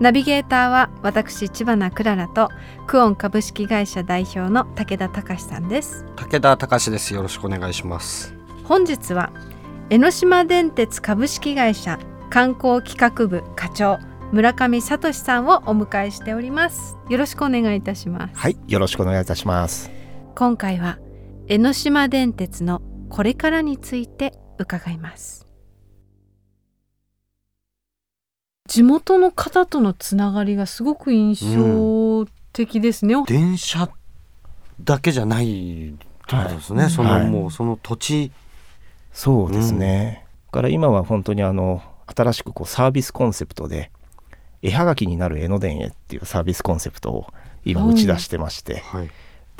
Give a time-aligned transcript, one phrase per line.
[0.00, 2.48] ナビゲーターは私千葉なクララと
[2.86, 6.06] クオン株式会社代表の武田隆さんです。
[6.16, 7.12] 武田隆です。
[7.12, 8.34] よろしくお願いします。
[8.64, 9.30] 本日は
[9.90, 11.98] 江ノ島電鉄株式会社
[12.30, 13.98] 観光企画部課長
[14.32, 16.96] 村上聡さんをお迎えしております。
[17.10, 18.38] よろしくお願いいたします。
[18.38, 19.90] はいよろしくお願いいたします。
[20.34, 20.98] 今回は
[21.46, 22.80] 江ノ島電鉄の
[23.10, 25.49] これからについて伺います
[28.70, 33.90] 地元の方とのつながりがすごく印象的ですね、電車
[34.80, 36.90] だけじゃないってことですね、はい。
[36.90, 37.26] その、はい。
[37.26, 38.32] もうその土地。
[39.12, 43.90] そうですね、だから今は本当にあの新しくこうサービスコンセプトで
[44.62, 47.26] 絵はがきになる江ノ電へっていうサービスコンセプトを
[47.64, 49.10] 今打ち出してまして、はい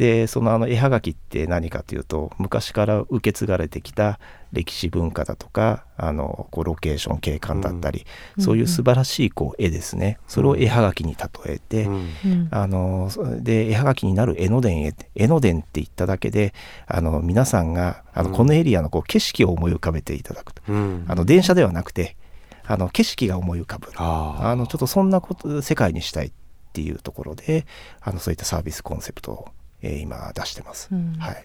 [0.00, 4.18] でそのあの絵はがきって何かというと昔から受け継がれてきた
[4.50, 8.06] 歴史文化だとかあのこうロケーション景観だったり、
[8.38, 8.42] うん。
[8.42, 10.18] そういう素晴らしいこう絵ですね。
[10.26, 11.94] それを絵はがきに例えて、うん。
[12.24, 12.48] うん。
[12.50, 16.54] あのそで絵はがきになる江ノ電へ江ノ電って言っただけで
[16.86, 18.34] あの皆さんがあのうん。
[18.34, 21.04] このエリアのこう景色を思い浮かべていただくと、うん。
[21.08, 22.16] あの電車ではなくて
[22.64, 23.90] あの景色が思い浮かぶ。
[23.96, 26.32] ああのちょっとそんなこと世界にしたいっ
[26.72, 27.66] ていうところで
[28.00, 29.48] あのそういったサービスコンセプトを、
[29.82, 30.88] えー今出してます。
[30.92, 31.14] うん。
[31.18, 31.44] はい。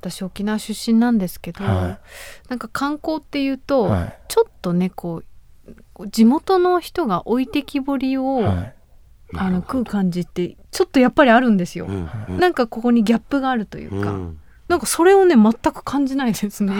[0.00, 1.98] 私沖縄出身なんですけど、は
[2.48, 4.18] なんか観光っていうと、はい。
[4.28, 5.22] ちょっとねこ
[5.68, 8.74] うこう地元の人が置いてきぼりを、はい。
[9.34, 12.38] あの食う感じってちょっとやっぱりあるんですよ、うんうん。
[12.40, 14.40] なんかここにギャップがあるというか、うん。
[14.66, 16.72] なんかそれをね全く感じないですね。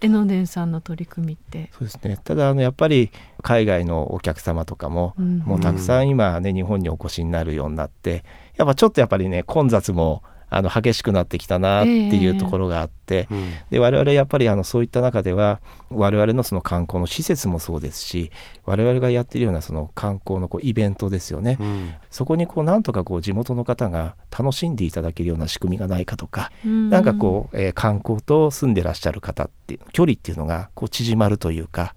[0.00, 1.70] 江ノ電さんの取り組みって。
[1.72, 2.18] そうですね。
[2.22, 5.38] ただあのやっぱり海外のお客様とかも、うん。
[5.38, 8.24] もうたくさん今ね日本にお越しになるようになって
[8.56, 10.24] やっぱちょっとやっぱりね混雑も
[10.56, 13.52] あの激しくなってきたなっていうところがあって、うん。
[13.70, 15.60] で我々やっぱりあのそういった中では
[15.90, 18.30] 我々のその観光の施設もそうですし
[18.64, 21.94] 我々がやっているようなその観光のこうイベントですよね、うん。
[22.10, 31.94] そこにこうなんとかこう地元の方が楽しんでいただけるような仕組みがないかとか、ななんかこう、えー観光と住んでらっしゃる方っていう距離っていうのがこう縮まるというか、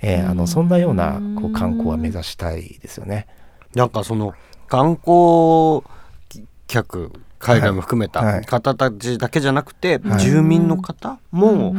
[0.00, 3.26] えーあのそんなようなこう観光は目指したいですよね。
[3.74, 4.34] なんかその
[4.68, 5.82] 観光
[6.66, 7.12] 客
[7.42, 10.20] 海外も含めた方たちだけじゃなくて、はい。
[10.20, 11.74] 住民の方も、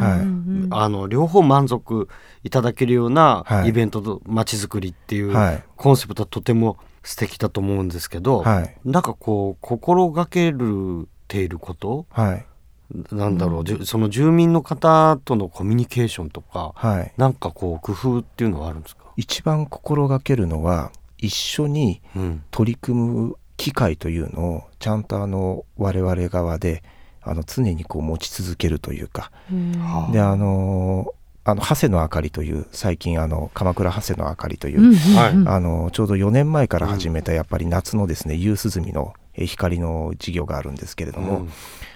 [0.72, 2.10] あの両方満足
[2.44, 3.70] いただけるようなはい。
[3.70, 5.64] イベントと街づくりっていうはい。
[5.78, 8.76] コンセプトはとても素敵だと思うんですけど、はい。
[8.84, 12.46] なんかこう心がけるていることはい。
[13.12, 22.44] なんだろう、その住民の方とのコミュニケーションとかはい、なんかこう工夫っていうのはあるんですか、一番心がけるのは一緒にうん。
[22.52, 26.84] 取り組む機会というのをちゃんとあの我々側で
[27.22, 29.32] あの常にこう持ち続けるというか。
[29.52, 29.74] うん。
[29.80, 31.14] はであの
[31.46, 34.86] あの長谷の明かりという最近あの鎌倉長谷の明かりという、うん。
[34.88, 35.32] うんはい。
[35.34, 41.50] うんあのちょうど4年前から始めたやっぱり夏のですね夕涼みのえー光の事業があるんですけれども、うん。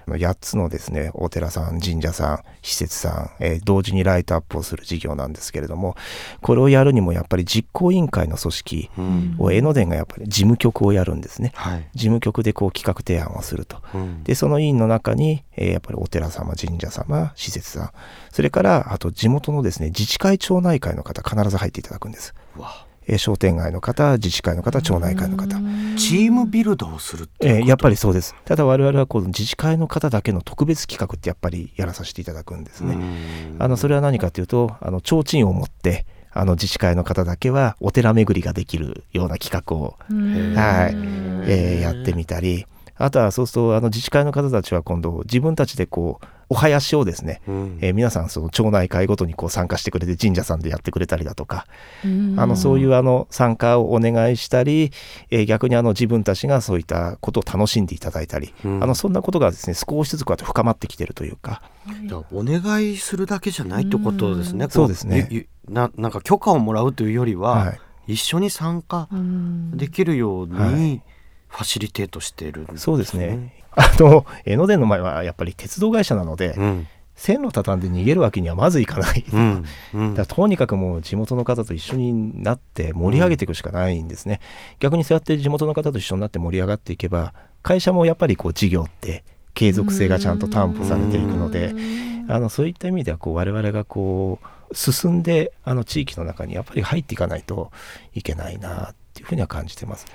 [0.08, 3.09] あの8つのですねお寺さん神社さん施設さ
[3.40, 5.96] ん、えー同時にライトアップをする事業なんですけれども
[6.42, 9.36] これをやるにもやっぱり実行委員会の組織うん。
[9.40, 11.52] を江ノ電がやっぱり事務局をやるんですね。
[11.56, 11.88] はい。
[11.94, 13.81] 事務局でこう企画提案をすると。
[13.94, 14.24] うん。
[14.24, 17.92] でその委員の中に、えーやっぱりお寺様神社様施設さん
[18.31, 25.57] それからあと地元のですね自治会町内会の方必ず入っていただくんです、うわえー商店街の方自治会の方町内会の方。
[25.97, 27.62] チームビルドをするっていうこと？
[27.62, 28.35] えーやっぱりそうです。
[28.45, 33.56] ただ我々はこの自治会の方だけの特別企画ってやっぱりやらさせていただくんですね、うん。
[33.59, 40.53] あのそれは何かというとあの提灯を持ってあの自治会の方だけはお寺巡りができるような企画を、うん。
[40.56, 40.95] はい
[41.50, 42.65] えーやってみたり
[42.98, 47.78] あとはそうするとあの自治会の方たちは今度自分たちでこうお囃子をですね、うん。
[47.82, 51.68] えー皆さんその町内会ごとにこう参加してくれて神社さんでやってくれたりだとか、
[52.06, 52.40] うん。
[52.40, 54.92] あのそういうあの参加をお願いしたり、
[55.30, 58.84] えー逆にあの自分たちがそういったことを楽しんでいただいたり、うん。
[58.84, 61.62] あのそんなことがですね少しずつこうやって深まってきてるというか、
[62.06, 64.66] じゃあお願いするだけじゃないってことですね。
[64.66, 65.48] うそうですね。
[65.68, 67.80] ななんか許可をもらうというよりは、はい。
[68.08, 69.76] 一緒に参加うん。
[69.76, 71.02] できるようはに
[71.57, 72.68] ファシリテートしているね。
[72.75, 73.51] そうですね。
[73.71, 76.88] あの江ノ電の前はやっぱり鉄道会社なので、うん。
[77.15, 79.65] 線路畳んで逃げるわけにはまずいかない、うん
[79.95, 84.39] うんだからとにかくもう地元の方と一緒になって盛り上げていくしかないんですね、
[84.77, 87.33] 逆にそうやって地元の方と一緒になって盛り上がっていけば
[87.63, 89.24] 会社もやっぱりこう事業って
[89.56, 91.74] 継続性がちゃんと担保されていくので
[92.30, 94.39] あのそういった意味ではこう我々がこ
[94.69, 97.71] う進んであの地域の中にやっぱり入っていかないと
[98.13, 100.06] いけないなっていうふうには感じてます。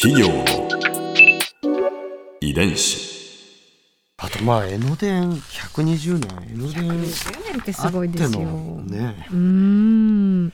[0.00, 0.44] 企業の
[2.40, 3.16] 遺伝子。
[4.16, 6.28] あとまあ江ノ電120年。
[6.54, 8.40] 江ノ電120年ってすあごいですよ。
[8.40, 9.28] ね。
[9.30, 10.52] うーん。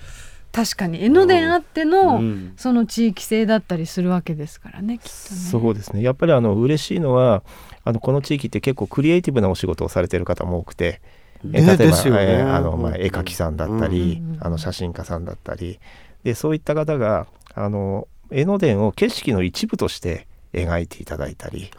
[0.52, 2.52] 確かに江ノ電あっての、うん。
[2.58, 5.14] その地域性だったりするわけですからねきっとね。
[5.50, 6.02] そうですね。
[6.02, 7.42] やっぱりあの嬉しいのは
[7.84, 11.00] あのこの地域って結構クリエイティブなお仕事をされてる方も多くて、
[11.54, 12.20] えね例えば、ですよね。
[12.20, 14.38] えーあのまあ、うん絵描きさんだったり、うん。
[14.40, 15.80] あの写真家さんだったり
[16.24, 21.70] でそういった方があの江ノ電を景色の一部として描いていただいたり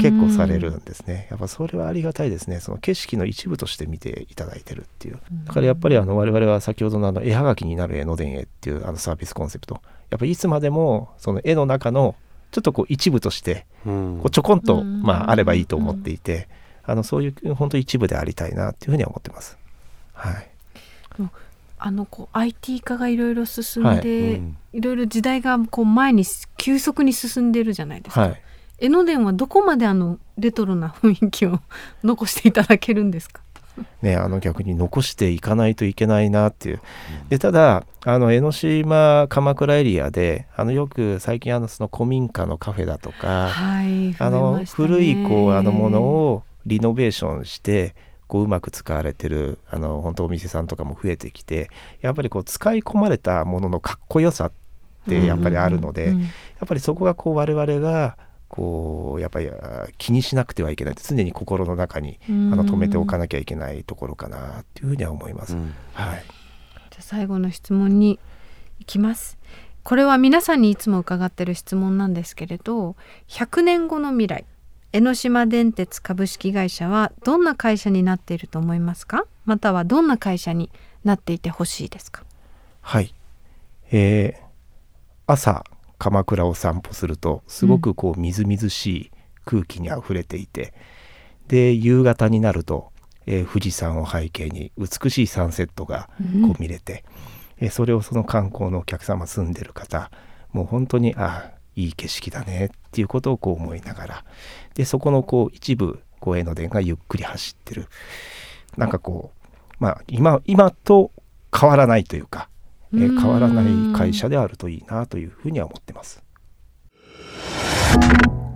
[0.00, 1.28] 結構されるんですね。
[1.30, 2.60] やっぱそれはありがたいですね。
[2.60, 5.20] その景色の一部として見ていただいてるっていう。
[5.46, 9.80] だからやっぱりあの我々は先ほどのあの絵はがきになる江ノ電絵っていうあのサービスコンセプト。
[10.10, 12.16] やっぱりいつまでもその絵の中の
[12.50, 14.18] ちょっとこう一部としてうん。
[14.18, 15.02] こうちょこんと、うん。
[15.02, 16.48] まあ、あればいいと思っていて、
[16.82, 19.56] あのそういう本当一部でありたいなっていうふうには思ってます。
[20.12, 20.50] はい、
[21.78, 26.24] あのこう IT 化がいろいろ進んはいで、うんいろいろ時代がこう前に
[26.56, 28.22] 急速に進んでるじゃないですか。
[28.22, 28.42] はい、
[28.80, 31.60] 江ノ電はどこまであのレトロな雰囲気を
[32.02, 33.40] 残していただけるんですか？
[34.02, 36.80] ね、あの逆に残していかないといけないなっていう。
[37.28, 44.16] でただあの江ノ島鎌倉エリアであのよく最近あのその古民家のカフェだとか、はい。
[44.18, 47.94] あの古いこうあのものをリノベーションして
[48.26, 54.52] こううまく使われてるあの本当お店さんとかも増えてきてやっぱりこう使い込まれたもののかっこよさっ
[55.08, 56.12] てやっぱりあるので、や
[56.64, 58.16] っぱりそこがこう我々が
[58.48, 62.50] こうやっぱりあ気にしなくてはいけない常に心の中にあうん。
[62.50, 65.54] の止めておかなきゃいけないところかなっていうふうには思います。
[65.54, 65.74] うん。
[65.92, 66.24] はい、
[66.90, 68.18] じゃあ最後の質問に
[68.78, 69.38] 行きます。
[69.82, 72.96] これは皆さんにいつも伺ってる質問なんですけれど
[73.28, 74.46] 100年後の未来
[74.94, 79.26] 江ノ島電鉄株式会社はどんな会社になっていると思いますか？
[79.44, 80.70] またはどんな会社に
[81.02, 82.22] なっていてほしいですか？
[82.80, 83.12] はい。
[83.90, 84.44] えー
[85.26, 85.64] 朝
[85.98, 89.10] 鎌倉を散歩するとすごくこうみずみずしい
[89.44, 90.72] 空気にあふれていて、
[91.48, 92.92] で夕方になると、
[93.26, 96.08] えー富士山を背景に美しいサンセットが
[96.46, 97.04] こう見れて、
[97.58, 100.12] えーそれをその観光のお客様住んでる方
[100.52, 104.24] もう本当にあいい景色だねっていうことをこう思いながら。
[104.74, 107.88] でそこのこう一部こう江ノ電がゆっくり走ってる。
[108.76, 111.10] なんかこうまあ今今と
[111.56, 112.48] 変わらないというか、
[112.92, 113.20] えーうん。
[113.20, 116.22] 変わらない会社であるといいなというふうには思ってます。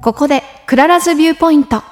[0.03, 1.83] ここで Clara's Viewpoint。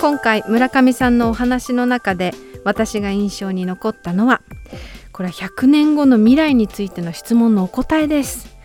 [0.00, 2.32] 今回村上さんのお話の中で
[2.64, 4.40] 私が印象に残ったのは
[5.12, 8.46] これは100年後の未来についての質問のお答えです。
[8.46, 8.59] も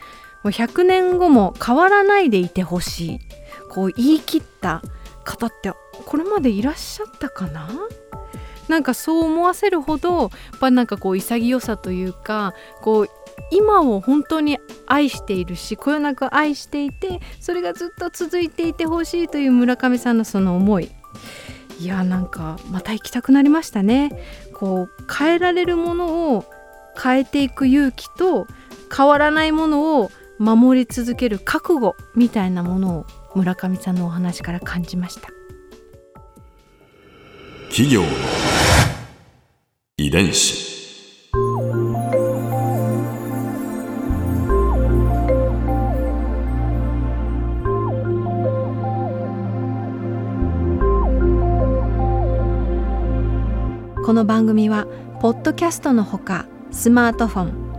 [0.50, 3.20] う100年後も変わらないでいてほしい。
[3.70, 4.82] こう言い切った
[5.24, 5.72] 方って
[6.06, 7.68] これまでいらっしゃったかな？
[8.68, 13.10] なんかそう思わせるほどやっぱなんかこう潔さというかこう
[13.52, 14.58] 今を本当に
[14.88, 20.92] 愛しているしこよなく愛していてそれがずっと続いていてほしいという村上さんのその思い。
[21.80, 24.12] いやなんかまた行きたくなりましたね。
[24.54, 26.46] こう変えられるものを
[27.02, 28.48] 変えていく勇気と
[28.96, 35.30] 変わらないものを守り続ける覚悟みたいなものを村上さんのお話から感じました。
[37.70, 38.08] 企業の
[39.98, 40.66] 遺伝子。
[54.06, 54.86] この番組は
[55.20, 57.65] ポッドキャストのほかスマートフォン